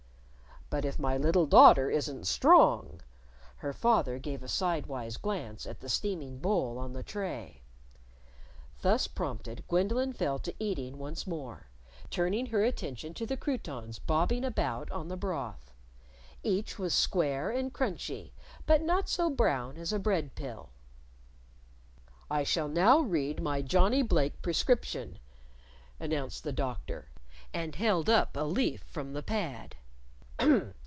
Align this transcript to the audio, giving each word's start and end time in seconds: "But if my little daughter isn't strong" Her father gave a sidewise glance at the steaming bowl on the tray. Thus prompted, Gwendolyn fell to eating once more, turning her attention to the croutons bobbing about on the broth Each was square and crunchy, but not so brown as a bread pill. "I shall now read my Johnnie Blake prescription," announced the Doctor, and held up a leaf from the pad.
"But 0.73 0.85
if 0.85 0.97
my 0.97 1.17
little 1.17 1.45
daughter 1.47 1.89
isn't 1.89 2.27
strong" 2.27 3.01
Her 3.57 3.73
father 3.73 4.17
gave 4.19 4.41
a 4.41 4.47
sidewise 4.47 5.17
glance 5.17 5.65
at 5.65 5.81
the 5.81 5.89
steaming 5.89 6.37
bowl 6.39 6.77
on 6.77 6.93
the 6.93 7.03
tray. 7.03 7.61
Thus 8.81 9.05
prompted, 9.05 9.65
Gwendolyn 9.67 10.13
fell 10.13 10.39
to 10.39 10.55
eating 10.59 10.97
once 10.97 11.27
more, 11.27 11.67
turning 12.09 12.45
her 12.45 12.63
attention 12.63 13.13
to 13.15 13.25
the 13.25 13.35
croutons 13.35 13.99
bobbing 13.99 14.45
about 14.45 14.89
on 14.91 15.09
the 15.09 15.17
broth 15.17 15.73
Each 16.41 16.79
was 16.79 16.93
square 16.93 17.51
and 17.51 17.73
crunchy, 17.73 18.31
but 18.65 18.81
not 18.81 19.09
so 19.09 19.29
brown 19.29 19.75
as 19.75 19.91
a 19.91 19.99
bread 19.99 20.35
pill. 20.35 20.69
"I 22.29 22.45
shall 22.45 22.69
now 22.69 22.99
read 22.99 23.43
my 23.43 23.61
Johnnie 23.61 24.03
Blake 24.03 24.41
prescription," 24.41 25.19
announced 25.99 26.45
the 26.45 26.53
Doctor, 26.53 27.09
and 27.53 27.75
held 27.75 28.09
up 28.09 28.37
a 28.37 28.45
leaf 28.47 28.83
from 28.83 29.11
the 29.11 29.21
pad. 29.21 29.75